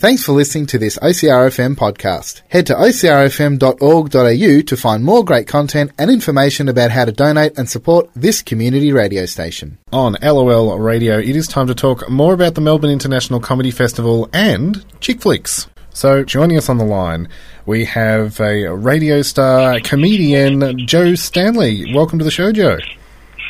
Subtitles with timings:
[0.00, 2.42] Thanks for listening to this OCRFM podcast.
[2.50, 7.68] Head to ocrfm.org.au to find more great content and information about how to donate and
[7.68, 9.76] support this community radio station.
[9.92, 14.30] On LOL Radio, it is time to talk more about the Melbourne International Comedy Festival
[14.32, 15.66] and chick flicks.
[15.92, 17.28] So, joining us on the line,
[17.66, 21.92] we have a radio star comedian, Jo Stanley.
[21.92, 22.78] Welcome to the show, Jo.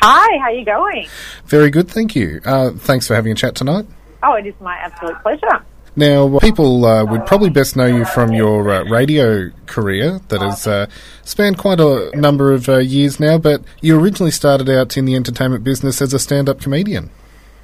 [0.01, 1.07] Hi, how are you going?
[1.45, 2.41] Very good, thank you.
[2.43, 3.85] Uh, thanks for having a chat tonight.
[4.23, 5.63] Oh, it is my absolute pleasure.
[5.99, 10.65] Now, people uh, would probably best know you from your uh, radio career that has
[10.65, 10.87] uh,
[11.25, 15.17] spanned quite a number of uh, years now, but you originally started out in the
[15.17, 17.09] entertainment business as a stand up comedian.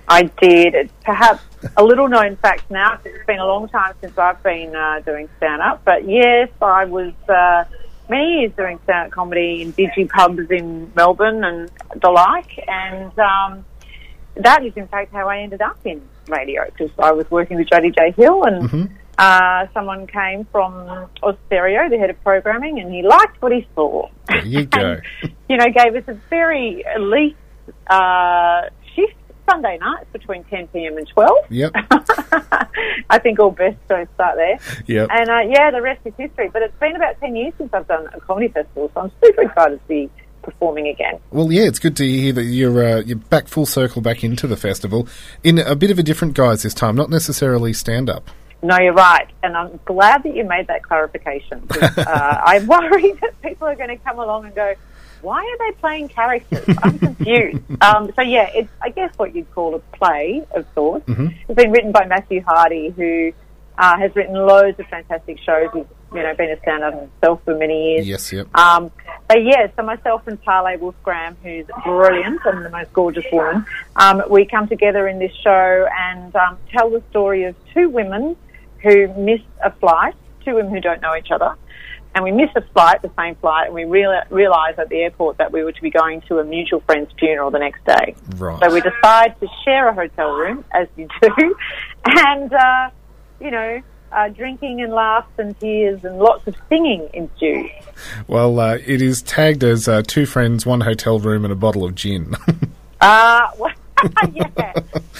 [0.09, 0.75] I did.
[0.75, 1.43] It's perhaps
[1.77, 2.99] a little known fact now.
[3.05, 6.83] It's been a long time since I've been uh, doing stand up, but yes, I
[6.83, 7.63] was uh,
[8.09, 11.71] many years doing stand up comedy in digi pubs in Melbourne and
[12.01, 13.63] the like, and um,
[14.35, 17.67] that is in fact how I ended up in radio because I was working with
[17.67, 18.69] Jodie J Hill and.
[18.69, 18.93] Mm-hmm.
[19.17, 20.73] Uh, someone came from
[21.23, 24.09] Austereo, the head of programming, and he liked what he saw.
[24.27, 24.99] There you go.
[25.21, 27.37] and, you know, gave us a very elite
[27.87, 29.15] uh, shift
[29.49, 30.97] Sunday nights between 10 p.m.
[30.97, 31.37] and 12.
[31.49, 31.71] Yep.
[33.09, 34.59] I think all best don't start there.
[34.87, 35.09] Yep.
[35.11, 36.49] And uh, yeah, the rest is history.
[36.51, 39.43] But it's been about 10 years since I've done a comedy festival, so I'm super
[39.43, 40.09] excited to be
[40.45, 41.19] performing again.
[41.31, 44.47] Well, yeah, it's good to hear that you're uh, you're back full circle back into
[44.47, 45.07] the festival
[45.43, 48.29] in a bit of a different guise this time, not necessarily stand up.
[48.61, 51.67] No, you're right, and I'm glad that you made that clarification.
[51.69, 54.73] uh, I worry that people are going to come along and go,
[55.21, 57.59] "Why are they playing characters?" I'm confused.
[57.81, 61.05] um, so yeah, it's I guess what you'd call a play of sorts.
[61.07, 63.33] It's been written by Matthew Hardy, who
[63.77, 65.69] uh, has written loads of fantastic shows.
[65.73, 68.07] He's you know been a stand-up himself for many years.
[68.07, 68.47] Yes, yep.
[68.55, 68.91] Um,
[69.27, 73.65] but yeah, so myself and Parley Wolfgramm, who's brilliant and the most gorgeous woman,
[73.95, 78.35] um, we come together in this show and um, tell the story of two women
[78.83, 81.55] who miss a flight, two women who don't know each other.
[82.13, 85.37] And we miss a flight, the same flight, and we real- realise at the airport
[85.39, 88.15] that we were to be going to a mutual friend's funeral the next day.
[88.37, 88.57] Right.
[88.63, 91.55] So we decide to share a hotel room, as you do,
[92.05, 92.89] and, uh,
[93.39, 93.81] you know,
[94.11, 97.69] uh, drinking and laughs and tears and lots of singing ensues.
[98.27, 101.83] Well, uh, it is tagged as uh, two friends, one hotel room, and a bottle
[101.83, 102.35] of gin.
[103.01, 103.71] Uh, well,
[104.33, 104.73] yeah.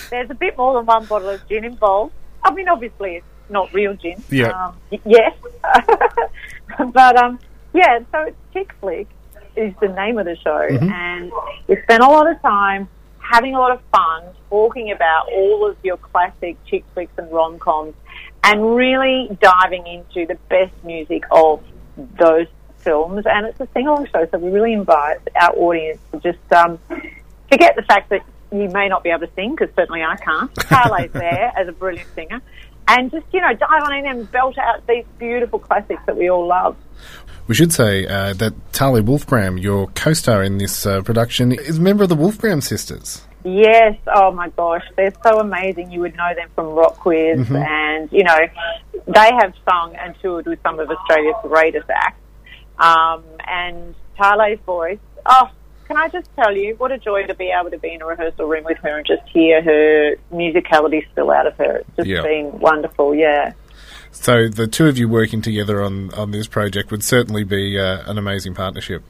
[0.09, 2.13] There's a bit more than one bottle of gin involved.
[2.43, 4.23] I mean, obviously, it's not real gin.
[4.29, 4.67] Yeah.
[4.67, 5.35] Um, y- yes.
[6.93, 7.37] but, um,
[7.73, 9.07] yeah, so it's Chick Flick
[9.55, 10.61] is the name of the show.
[10.61, 11.31] And
[11.67, 12.87] we spent a lot of time
[13.19, 17.93] having a lot of fun talking about all of your classic chick flicks and rom-coms
[18.45, 21.63] and really diving into the best music of
[22.17, 22.45] those
[22.77, 23.25] films.
[23.25, 26.77] And it's a sing-along show, so we really invite our audience to just um,
[27.49, 30.55] forget the fact that you may not be able to sing, because certainly I can't.
[30.55, 32.39] Carly's there as a brilliant singer.
[32.87, 36.29] And just, you know, dive on in and belt out these beautiful classics that we
[36.29, 36.77] all love.
[37.47, 41.81] we should say uh, that Tali Wolfgramm, your co-star in this uh, production, is a
[41.81, 43.23] member of the Wolfgramm sisters.
[43.47, 45.91] Yes, oh my gosh, they're so amazing.
[45.91, 48.39] You would know them from RocKwiz, and you know,
[49.05, 52.19] they have sung and toured with some of Australia's greatest acts.
[52.79, 54.97] Um, and Tale's voice,
[55.27, 55.49] oh,
[55.87, 58.05] can I just tell you, what a joy to be able to be in a
[58.07, 61.77] rehearsal room with her and just hear her musicality spill out of her.
[61.77, 62.23] It's just Yeah.
[62.23, 63.53] been wonderful, yeah.
[64.11, 68.09] So the two of you working together on, on this project would certainly be uh,
[68.09, 69.03] an amazing partnership.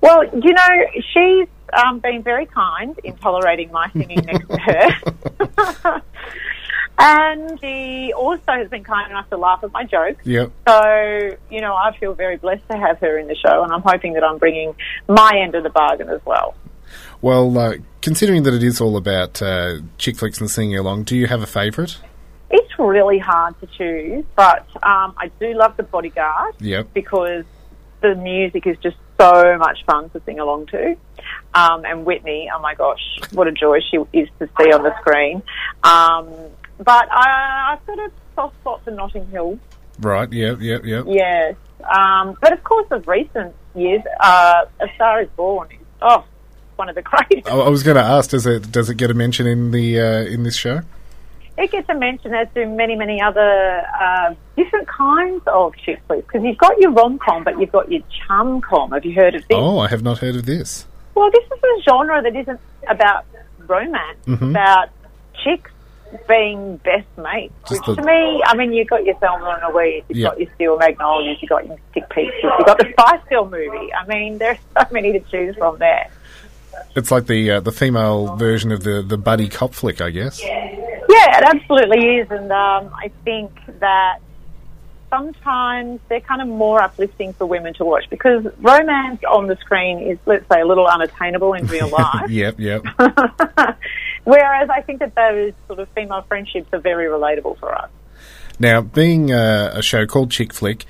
[0.00, 0.68] Well, you know,
[1.12, 6.02] she's um, been very kind in tolerating my singing next to her.
[6.98, 10.24] and she also has been kind enough to laugh at my jokes.
[10.26, 10.52] Yep.
[10.68, 13.82] So, you know, I feel very blessed to have her in the show, and I'm
[13.82, 14.74] hoping that I'm bringing
[15.08, 16.54] my end of the bargain as well.
[17.22, 21.16] Well, uh, considering that it is all about uh, chick flicks and singing along, do
[21.16, 21.98] you have a favourite?
[22.50, 26.88] It's really hard to choose, but um, I do love The Bodyguard Yep.
[26.94, 27.44] because
[28.00, 30.96] the music is just so much fun to sing along to.
[31.54, 33.00] Um, and Whitney, oh my gosh,
[33.32, 35.42] what a joy she is to see on the screen.
[35.82, 36.28] Um,
[36.78, 39.58] but I, I've got a soft spot for Notting Hill.
[39.98, 40.32] Right.
[40.32, 40.60] Yep.
[40.60, 40.84] Yep.
[40.84, 41.04] Yep.
[41.08, 41.56] Yes.
[41.84, 46.24] Um, but of course, of recent years, uh, A Star is Born is, oh,
[46.76, 47.48] one of the greatest.
[47.48, 50.00] I I was going to ask, does it does it get a mention in the
[50.00, 50.80] uh, in this show?
[51.60, 56.26] It gets a mention as do many, many other uh, different kinds of chick flicks
[56.26, 58.92] because you've got your rom com, but you've got your chum com.
[58.92, 59.58] Have you heard of this?
[59.58, 60.86] Oh, I have not heard of this.
[61.14, 63.26] Well, this is a genre that isn't about
[63.66, 64.18] romance.
[64.26, 64.88] It's about
[65.44, 65.70] chicks
[66.26, 67.52] being best mates.
[67.68, 70.28] Just which the- to me, I mean, you've got your Thelma and Louise, you've Yeah.
[70.30, 73.92] got your Steel Magnolias, you've got your Stick Peaches, you've got the Spice Girl movie.
[73.94, 76.08] I mean, there's so many to choose from there.
[76.96, 80.42] It's like the uh, the female version of the, the buddy cop flick, I guess.
[80.42, 80.59] Yeah,
[81.12, 84.20] it absolutely is, and um, I think that
[85.10, 89.98] sometimes they're kind of more uplifting for women to watch because romance on the screen
[89.98, 92.30] is, let's say, a little unattainable in real life.
[92.30, 92.82] Yep, yep.
[94.24, 97.90] Whereas I think that those sort of female friendships are very relatable for us.
[98.58, 100.84] Now, being uh, a show called Chick Flick,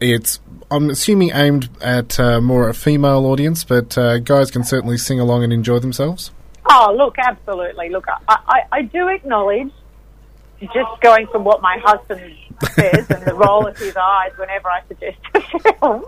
[0.00, 0.40] it's
[0.70, 5.18] I'm assuming aimed at uh, more a female audience, but uh, guys can certainly sing
[5.18, 6.30] along and enjoy themselves.
[6.66, 7.90] Oh, look, absolutely.
[7.90, 9.72] Look, I, I, I do acknowledge,
[10.60, 12.34] just going from what my husband
[12.72, 16.04] says and the roll of his eyes whenever I suggest a film,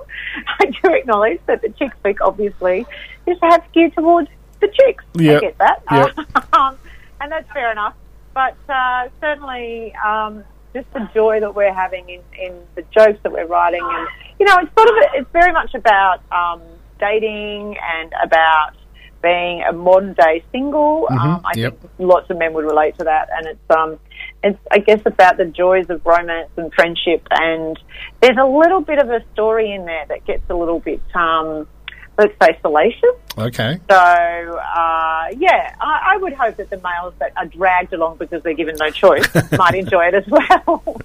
[0.60, 2.86] I do acknowledge that the chick flick obviously
[3.26, 4.28] is perhaps geared towards
[4.60, 5.04] the chicks.
[5.14, 5.36] Yep.
[5.36, 5.82] I get that.
[5.90, 6.52] Yep.
[6.54, 6.78] um,
[7.20, 7.94] and that's fair enough.
[8.34, 10.44] But uh, certainly, um,
[10.74, 14.44] just the joy that we're having in, in the jokes that we're writing, and you
[14.44, 16.60] know, it's sort of it's very much about um,
[16.98, 18.72] dating and about
[19.26, 21.08] being a modern day single.
[21.10, 21.80] Um, I yep.
[21.80, 23.98] think lots of men would relate to that, and it's um,
[24.44, 27.78] it's I guess about the joys of romance and friendship, and
[28.20, 31.66] there's a little bit of a story in there that gets a little bit um,
[32.18, 33.16] let's say salacious.
[33.38, 33.78] Okay.
[33.90, 38.42] So, uh, yeah, I, I would hope that the males that are dragged along because
[38.42, 39.28] they're given no choice
[39.58, 41.00] might enjoy it as well.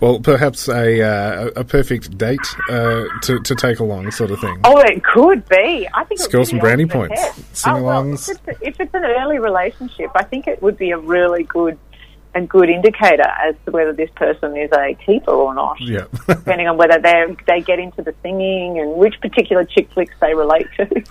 [0.00, 4.60] Well, perhaps a uh, a perfect date uh, to to take along, sort of thing.
[4.64, 5.88] oh, it could be.
[5.94, 7.20] I think it Score some be brownie points.
[7.52, 7.68] Sing-alongs.
[7.68, 10.98] Oh, well, if, it's, if it's an early relationship, I think it would be a
[10.98, 11.78] really good
[12.34, 15.80] and good indicator as to whether this person is a keeper or not.
[15.80, 16.04] Yeah.
[16.28, 20.34] Depending on whether they they get into the singing and which particular chick flicks they
[20.34, 21.04] relate to.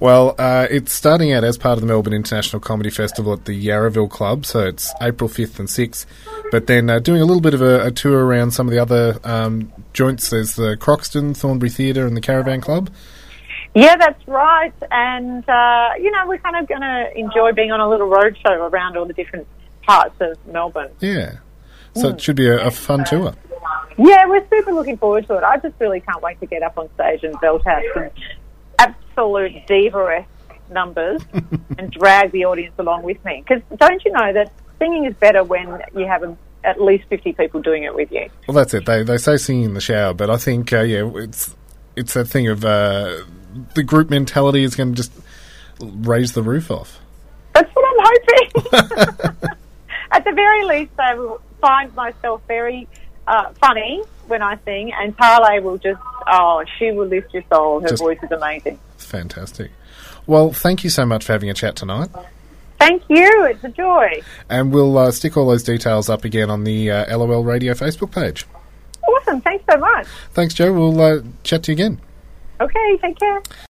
[0.00, 3.66] well, uh, it's starting out as part of the Melbourne International Comedy Festival at the
[3.66, 6.06] Yarraville Club, so it's April 5th and 6th.
[6.50, 8.80] But then uh, doing a little bit of a, a tour around some of the
[8.80, 10.30] other um, joints.
[10.30, 12.90] There's the Croxton, Thornbury Theatre, and the Caravan Club.
[13.74, 14.74] Yeah, that's right.
[14.90, 18.70] And, uh, you know, we're kind of going to enjoy being on a little roadshow
[18.70, 19.46] around all the different
[19.82, 20.92] parts of Melbourne.
[21.00, 21.36] Yeah.
[21.94, 23.34] So it should be a, a fun tour.
[23.98, 25.44] Yeah, we're super looking forward to it.
[25.44, 28.10] I just really can't wait to get up on stage and belt out some
[28.78, 30.28] absolute diva-esque
[30.70, 31.22] numbers
[31.78, 33.44] and drag the audience along with me.
[33.46, 37.34] Because don't you know that singing is better when you have a, at least 50
[37.34, 38.28] people doing it with you?
[38.48, 38.86] Well, that's it.
[38.86, 41.54] They they say singing in the shower, but I think uh, yeah, it's
[41.96, 43.18] it's that thing of uh,
[43.74, 45.12] the group mentality is going to just
[45.80, 46.98] raise the roof off.
[47.52, 48.20] That's what I'm
[48.72, 49.48] hoping.
[50.12, 52.86] At the very least, I will find myself very
[53.26, 57.80] uh, funny when I sing, and Tarley will just, oh, she will lift your soul.
[57.80, 58.78] Her Just- voice is amazing.
[58.98, 59.70] Fantastic.
[60.26, 62.08] Well, thank you so much for having a chat tonight,
[62.78, 63.44] Thank you.
[63.46, 64.22] It's a joy.
[64.50, 68.10] and we'll uh, stick all those details up again on the uh, LOL Radio Facebook
[68.12, 68.44] page.
[69.08, 69.40] Awesome.
[69.40, 70.06] Thanks so much.
[70.32, 70.72] Thanks, Jo.
[70.72, 72.00] We'll uh, chat to you again.
[72.60, 73.40] Okay, take care.